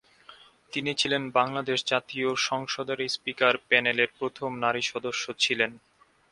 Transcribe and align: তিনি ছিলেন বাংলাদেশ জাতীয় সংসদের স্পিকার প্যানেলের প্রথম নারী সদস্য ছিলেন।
তিনি 0.73 0.91
ছিলেন 0.93 1.23
বাংলাদেশ 1.31 1.79
জাতীয় 1.85 2.29
সংসদের 2.47 2.99
স্পিকার 3.09 3.53
প্যানেলের 3.67 4.09
প্রথম 4.19 4.49
নারী 4.59 4.81
সদস্য 4.91 5.23
ছিলেন। 5.39 5.71